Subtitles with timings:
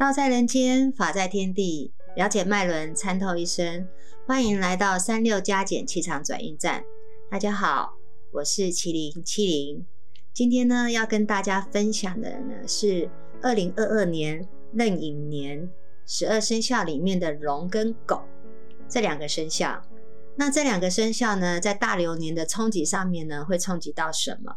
[0.00, 3.86] 道在人间，法在天地，了解脉轮，参透一生。
[4.26, 6.82] 欢迎来到三六加减气场转运站。
[7.30, 7.98] 大家好，
[8.32, 9.86] 我是麒麟七零。
[10.32, 13.10] 今天呢，要跟大家分享的呢是
[13.42, 15.70] 二零二二年壬寅年
[16.06, 18.22] 十二生肖里面的龙跟狗
[18.88, 19.82] 这两个生肖。
[20.36, 24.56] 那这两个生肖呢，在大流年的冲击上面呢，会冲击到什么？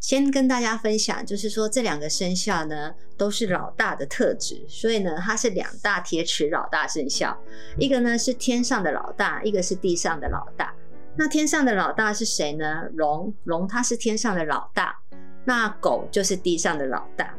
[0.00, 7.38] 先跟大家分享，就是说这两个生肖呢，都是老大的特质，所以呢，它是两大铁齿老大生肖。
[7.78, 10.74] 一个呢是天上的老大，一个是地上的老大。
[11.16, 12.84] 那天上的老大是谁呢？
[12.94, 14.98] 龙，龙它是天上的老大，
[15.44, 17.34] 那狗就是地上的老大。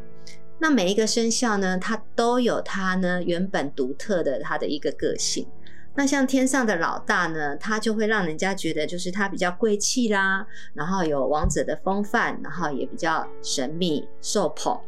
[0.60, 5.48] 那每一个生肖呢，它都有它呢原本独特的它的一个个性。
[5.94, 14.80] 那像天上的老大呢，他就会让人家觉得就是他比较贵气啦，然后有王者的风范，然后也比较神秘受捧，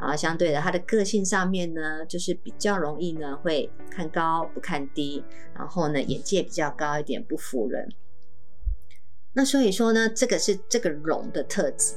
[0.00, 5.22] 然后相对的他的个性上面呢，就是比较容易呢会看高不看低，
[5.54, 7.88] 然后呢眼界比较高一点，不服人。
[9.34, 11.94] 那所以说呢，这个是这个龙的特质。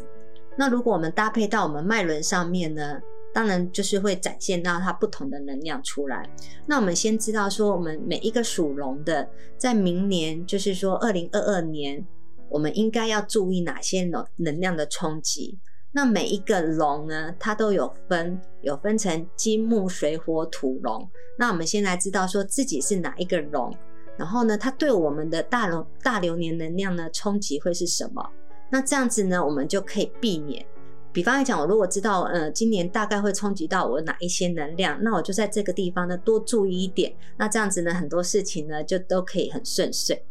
[0.56, 3.02] 那如果我们搭配到我们脉轮上面呢？
[3.34, 6.30] 当然，就是会展现到它不同的能量出来。
[6.66, 12.06] 那我们先知道说，我们每一个属龙的，在明年，就是说二零二二年，
[12.50, 15.59] 我们应该要注意哪些能能量的冲击。
[15.94, 21.09] 那每一个龙呢，它都有分，有分成金木水火土龙。
[21.38, 23.74] 那我们先来知道说自己是哪一个龙，
[24.18, 28.26] 然后呢，它对我们的大龙大流年能量呢冲击会是什么？
[28.70, 30.66] 那这样子呢，我们就可以避免。
[31.14, 37.14] 比方来讲，我如果知道，呃，今年大概会冲击到我哪一些能量，那我就在这个地方呢多注意一点。
[37.38, 40.23] 那这样子呢，很多事情呢就都可以很顺遂。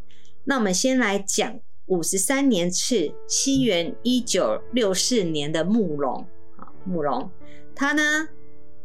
[0.45, 7.31] 那我们先来讲五十三年次西元一九六四年的木龙啊，木龙，
[7.75, 8.29] 它呢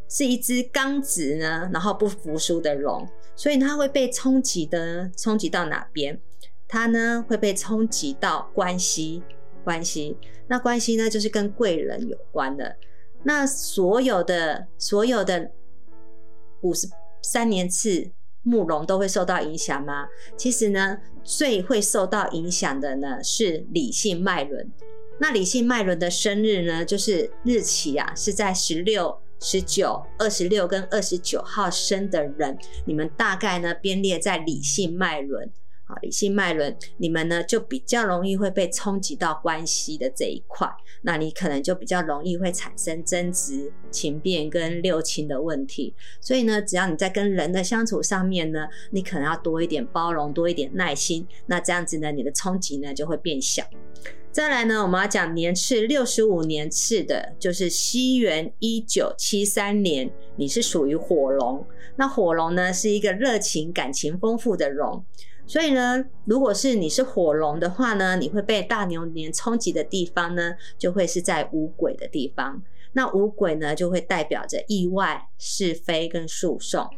[0.06, 6.20] 是一只刚直呢，然后不服输的龙，所以它会被冲击的，冲击到哪边？
[6.68, 9.22] 它呢会被冲击到关系。
[9.66, 10.16] 关系，
[10.46, 12.76] 那关系呢，就是跟贵人有关的。
[13.24, 15.50] 那所有的所有的
[16.60, 16.88] 五十
[17.20, 18.12] 三年次
[18.44, 20.06] 木龙都会受到影响吗？
[20.36, 24.70] 其实呢，最会受到影响的呢是理性脉轮。
[25.18, 35.50] 那理性脉轮的生日呢，就是日期啊，是在十六、十九、二十六跟二十九号生的人，你们大概呢编列在理性脉轮。
[35.88, 40.68] 好，理性脉轮，你们呢就比较容易会被冲击到关系的这一块，
[41.02, 45.94] 那你可能就比较容易会产生争执、情变跟六亲的问题。
[46.20, 53.62] 所以呢，只要你在跟人的相处上面呢，你可能要多一点包容，多一点耐心，那这样子呢，你的冲击呢就会变小。
[54.32, 61.64] 再来呢，我们要讲年次六十五年次的，就是西元一九七三年，你是属于火龙。
[61.94, 65.04] 那火龙呢是一个热情、感情丰富的龙。
[65.46, 72.62] 所以呢，如果是你是火龙的话呢，你会被大牛年冲击的地方呢，就会是在五鬼的地方。
[72.92, 76.88] 那五鬼呢，就会代表着意外、是非跟诉讼。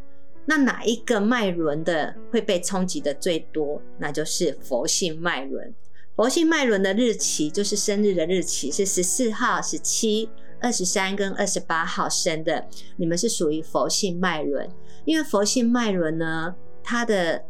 [0.46, 3.82] 那哪一个脉轮的会被冲击的最多？
[3.98, 5.74] 那就是佛性脉轮。
[6.16, 10.30] 佛性脉轮的日期就是生日的日期是十四号、十七、
[10.60, 12.66] 二十三跟二十八号生的，
[12.96, 14.68] 你们是属于佛性脉轮。
[15.04, 17.44] 因为佛性脉轮呢，它的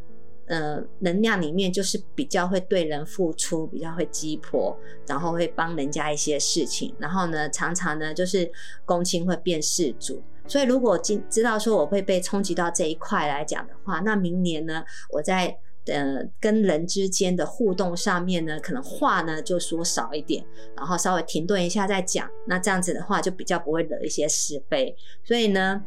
[0.49, 4.75] 呃，能量里面就是比较会对人付出，比较会鸡婆，
[5.07, 8.51] 然后会帮人家一些事情，然后呢，常常呢就是
[8.87, 10.23] 公亲会变事主。
[10.47, 15.55] 所以如果今知道说我会被冲击到这一块来讲的话，那明年呢，我在
[15.85, 20.43] 呃跟人之间的互动上面呢，可能话呢就说少一点，
[20.75, 24.97] 然后稍微停顿一下再讲，那这样子的话就比较不会惹一些是非。
[25.23, 25.85] 所以呢。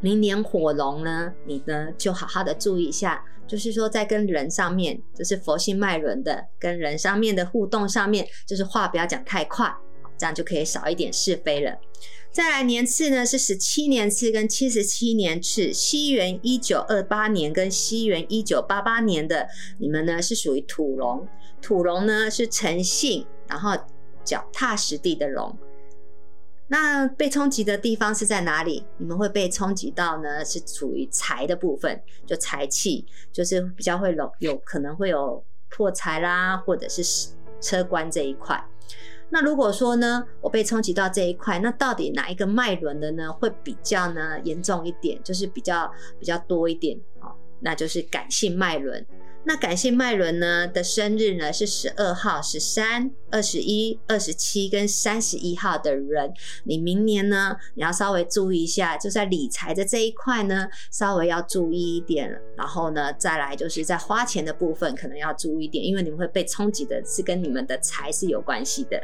[0.00, 9.74] 明年火龙呢，你呢就好好的注意一下，就是说在跟人上面，就是佛性脉轮的跟人上面的互动上面，就是话不要讲太快，
[10.16, 11.76] 这样就可以少一点是非了。
[12.30, 19.48] 再来年次呢是十七年次跟七十七年次，西元一九二八年跟西元一九八八年的，
[19.78, 21.26] 你们呢是属于土龙，
[21.60, 23.76] 土龙呢是诚信，然后
[24.22, 25.58] 脚踏实地的龙。
[26.70, 28.84] 那被冲击的地方是在哪里？
[28.98, 30.44] 你们会被冲击到呢？
[30.44, 37.02] 是处于财的部分，就财气，就是比较会有有可能会有破财啦，或者是
[37.60, 38.62] 车关这一块。
[39.30, 45.18] 那如果说呢，我被冲击到这一块，那到底哪一个脉轮的呢，会比较呢严重一点？
[45.22, 47.32] 就是比较比较多一点哦？
[47.60, 49.04] 那就是感性脉轮。
[49.44, 69.02] 那感谢麦伦呢的生日呢是十二号、十三、二十一、二十七跟三十一号的人，你明年呢你要稍微注意一下，就在理财的这一块呢稍微要注意一点，然后呢再来就是在花钱的部分可能要注意一点，因为你们会被冲击的是跟你们的财是有关系的。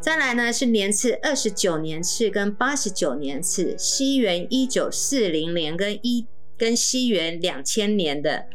[0.00, 6.26] 再来呢是年次二十九年次跟八十九年次，西元一九四零年跟一
[6.58, 8.46] 跟西元两千年的。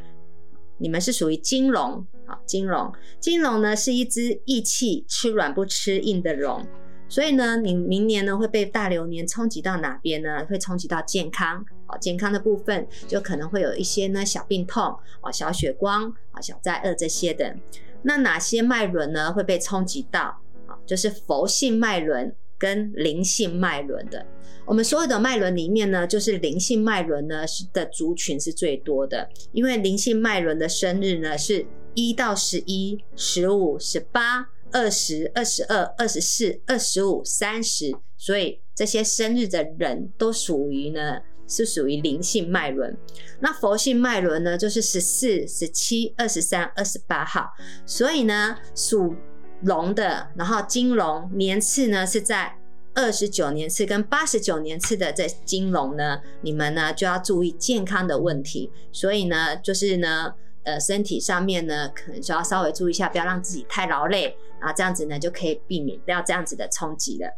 [0.79, 6.65] 你们是属于金龙，好，金龙，金龙呢是一只义气、吃软不吃硬的龙，
[7.07, 10.45] 所以呢，你明年呢会被大流年冲击到哪边呢？
[10.45, 17.55] 会冲击到健康，哦，健康的部分就可能会有一些呢小病痛，哦，小血光，啊，小灾厄这些的。
[18.03, 20.41] 那哪些脉轮呢会被冲击到？
[20.67, 22.33] 啊，就是佛性脉轮。
[22.59, 24.25] 跟灵性脉轮的，
[24.65, 42.95] 我们所有的脉轮里面呢，就是灵性脉轮呢的族群是最多的，因为灵性脉轮的生日呢是一到十一、十五、十八、二十二、十二、二十四、二十五、三十，所以这些生日的人都属于呢是属于灵性脉轮。
[43.39, 47.49] 那佛性脉轮呢就是十四、十七、二十三、二十八号，
[47.85, 49.15] 所以呢属。
[49.61, 52.55] 龙的，然后金龙年次呢是在
[52.95, 60.33] 二十九年次跟八十九年次的这金龙呢，你们呢就要注意健康的问题，所以呢就是呢，
[60.63, 67.29] 呃身体上面呢可能就要稍微注意一下，不要让自己太劳累啊，这样子呢就可以避免掉这样子的冲击了。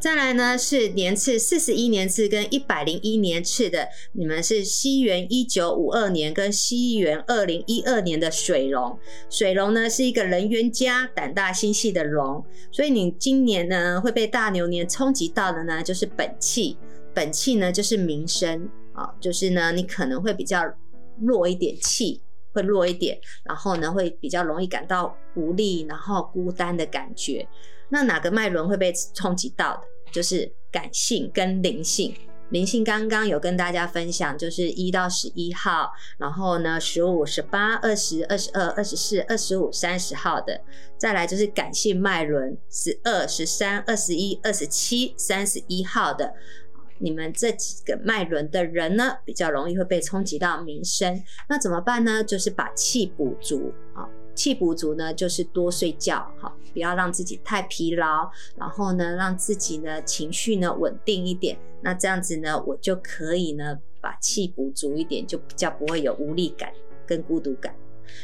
[0.00, 8.96] 再来呢是年次四十一年次跟一百零一年次的，你们是西元一九五二年跟西元二零一二年的水龙。
[9.28, 16.78] 水龙呢是一个人缘佳、胆大心细的龙，所以你今年呢会被大牛年冲击到的呢就是本气。
[17.12, 20.62] 本气呢就是名声啊，就是呢你可能会比较
[21.20, 22.22] 弱一点气，
[22.52, 27.44] 会弱一点，然后呢会比较容易感到无力，然后孤单的感觉。
[27.90, 29.82] 那哪个脉轮会被冲击到的？
[30.10, 32.14] 就是感性跟灵性。
[32.50, 40.58] 灵性刚刚有跟大家分享，就是一到十一号，然后呢十五、十八、二十二、十二、二十四、二十五、三十号的。
[40.96, 46.32] 再来就是感性脉轮，十二、十三、二十一、二十七、三十一号的。
[47.00, 51.22] 你们这几个脉轮的人呢，比较容易会被冲击到名声。
[51.50, 52.24] 那怎么办呢？
[52.24, 54.08] 就是把气补足啊。
[54.38, 61.58] 气补足呢，就是多睡觉，好，不要让自己太疲劳，然后呢，让自己呢情绪呢稳定一点。
[61.82, 66.70] 那这样子呢，我就可以呢把气补足一点，就比较不会有无力感
[67.04, 67.74] 跟孤独感。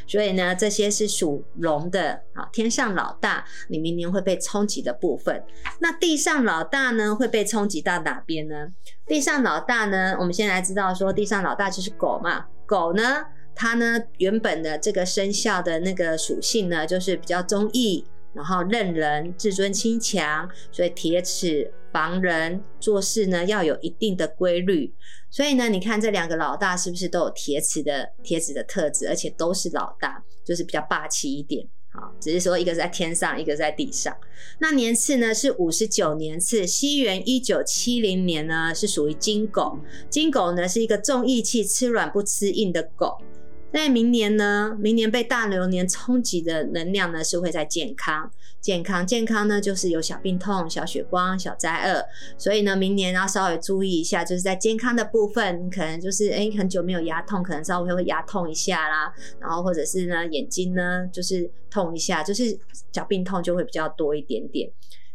[0.07, 5.43] 所以呢，这些是属龙的啊，天上老大，你明年会被冲击的部分。
[5.79, 8.69] 那地上老大呢，会被冲击到哪边呢？
[9.05, 13.25] 地上老大呢，我们先来知道说，地上老大就是狗嘛，狗呢。
[13.55, 24.93] 它呢，原本的这个生肖的那个属性呢，就是比较忠义，然后任人，自尊心强，所以铁齿防人，做事呢要有一定的规律。
[25.29, 31.65] 所以呢，你看这两个老大是不是都有铁齿的铁齿的特质，而且都是老大，就是比较霸气一点。
[31.91, 34.13] 好，只是说一个在天上，一个在地上。
[34.59, 39.79] 那年次呢是五十九年次，西元一九七零年呢是属于金狗。
[40.09, 43.17] 金狗呢是一个重义气、吃软不吃硬的狗。
[43.75, 48.31] 那明年呢，明年被大流年冲击的能量呢，是会在健康、
[48.61, 52.05] 健康、健康呢，就是有小病痛、小血光、小灾厄，
[52.37, 62.57] 所以呢，明年要稍微注意一下，就是在健康的部分，可能就是哎，很久没有牙痛，可能稍微会牙痛一下啦，然后或者是呢，眼睛呢就是痛一下，就是
[62.93, 64.71] 小病痛就会比较多一点点。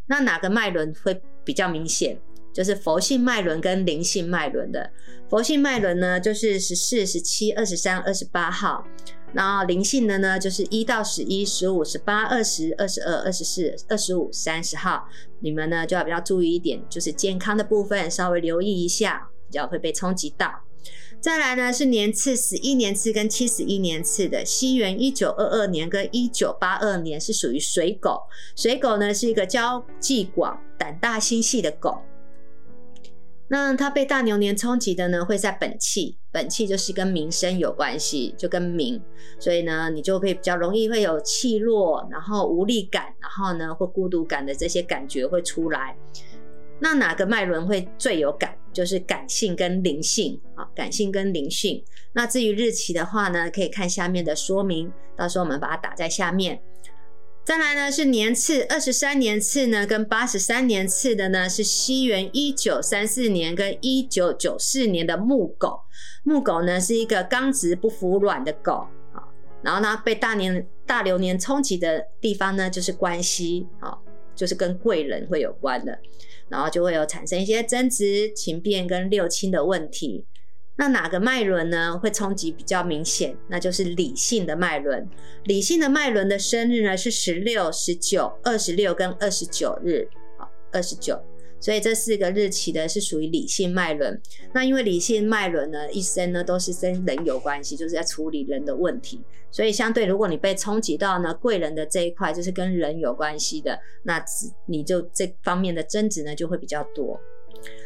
[0.06, 2.18] 那哪个脉轮会比较明显？
[2.52, 4.90] 就是佛性脉轮跟灵性脉轮的，
[5.28, 8.85] 佛性脉轮呢，就是十四、十七、二十三、二十八号，
[9.33, 15.09] 然后灵性的呢，就是一到十一、十五、十八、二十二、十二、二十四、二十五、三十号，
[15.40, 20.64] 你们呢就要比较注意一点，就是健康的部分稍微留意一下，比较会被冲击到。
[21.21, 28.23] 再来呢是年次十一年次跟七十一年次的，西元一九二二年跟一九八二年是属于水狗，
[28.57, 32.02] 水狗呢是一个交际广、胆大心细的狗。
[33.52, 39.02] 那它被大牛年冲击的呢，会在本气，本气就是跟名声有关系，就跟名，
[39.40, 45.97] 所以呢，你就会比较容易会有气弱，然后无力感，然后呢，或孤独感的这些感觉会出来。
[46.78, 48.57] 那哪个脉轮会最有感？
[48.73, 51.83] 就是感性跟灵性啊，感性跟灵性。
[52.12, 56.62] 那至于日期的话呢，可以看下面的说明，到时候我们把它打在下面。
[57.42, 65.80] 再来呢是年次，二十三年次呢跟八十三年次的呢是西元一九三四年跟一九九四年的木狗。
[66.23, 69.25] 木狗呢是一个刚直不服软的狗啊，
[69.62, 73.99] 然后呢被大年大流年冲击的地方呢就是关系啊，
[74.37, 75.99] 就是跟贵人会有关的，
[76.49, 80.25] 然后就会有产生一些争执、情变跟六亲的问题。
[80.76, 83.36] 那哪个脉轮呢会冲击比较明显？
[83.48, 85.06] 那就是理性的脉轮。
[85.44, 90.08] 理性的脉轮的生日呢是十六、十九、二十六跟二十九日。
[90.38, 91.20] 好，二十九，
[91.60, 94.18] 所以这四个日期呢是属于理性脉轮。
[94.54, 99.22] 那因为理性脉轮呢一生呢都是跟人有关系，就是在处理人的问题。
[99.50, 104.24] 所以相对，如果你被冲击到呢贵人的这一块，就是跟人有关系的，那
[104.66, 107.20] 你就这方面的争执呢就会比较多。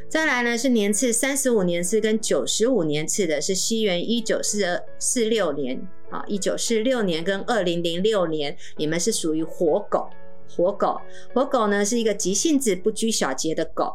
[0.09, 10.09] 再来呢是年次三十五年次跟九十五年次的，是西元一九四二四六年啊，一九四六年跟二零零六年，你们是属于火狗，
[10.55, 11.01] 火狗，
[11.33, 13.95] 火狗呢是一个急性子、不拘小节的狗，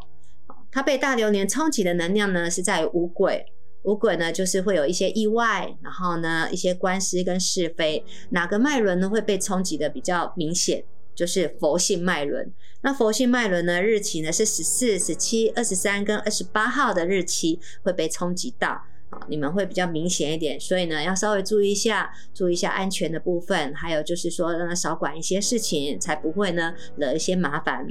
[0.72, 3.46] 它被大流年冲击的能量呢是在五鬼，
[3.84, 10.84] 五鬼呢就是会有一些意外，然后呢一些官司跟是非，哪个脉轮呢会被冲击的比较明显？
[11.20, 12.50] 就是佛性脉轮，
[12.80, 13.84] 那佛性脉轮呢？
[13.84, 18.70] 日期呢是十四、十七、二十三跟二十八号的日期会被冲击到，
[19.10, 27.86] 啊，你们会比较明显一点，所以呢要稍微注意一下，注意一下安全的部分，还有就是说让他少管一些事情，才不会呢惹一些麻烦。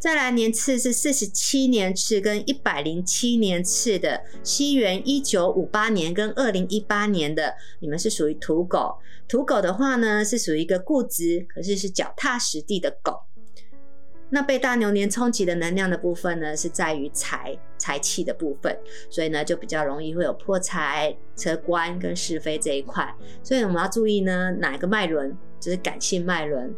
[0.00, 8.96] 再来年次是四十七年次跟一百零七年次的，西元一九五八年跟二零一八年的，你们是属于土狗。
[9.28, 13.20] 土狗的话呢，是属于一个固执，可是是脚踏实地的狗。
[14.30, 18.74] 那被大牛年冲击的能量的部分呢，是在于财财气的部分，
[19.10, 23.14] 所以呢就比较容易会有破财、车官跟是非这一块。
[23.42, 26.74] 所以我们要注意呢，哪一个脉轮就是感性脉轮。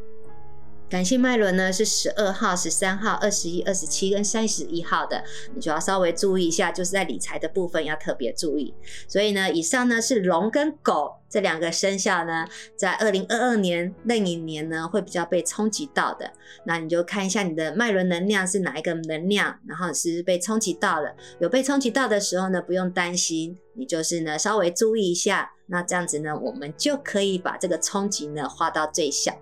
[0.92, 8.74] 感性脉轮呢是十二号、十三号、二十一、二十七跟三十一号的，你就要稍微注意一下，就是在理财的部分要特别注意。
[9.08, 12.46] 所以呢，以上呢是龙跟狗这两个生肖呢，
[12.76, 16.30] 在二零二二年那一年呢会比较被冲击到的。
[16.66, 21.16] 那你就看一下你的脉轮能量是哪一个能量，然后是被冲击到了。
[21.40, 29.32] 有被冲击到的时候呢，不用担心，你就是呢稍微注意一下，那这样子呢，我们就可以把这个冲击呢化到最小。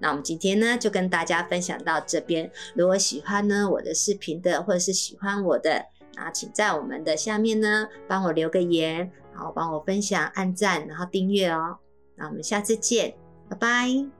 [0.00, 2.50] 那我们今天呢，就跟大家分享到这边。
[2.74, 5.84] 如果喜欢呢我的视频的，或者是喜欢我的，
[6.16, 11.78] 那请在我们的下面呢帮我留个言，然后帮我分享、按赞，然后订阅哦。
[12.16, 13.14] 那我们下次见，
[13.48, 14.19] 拜拜。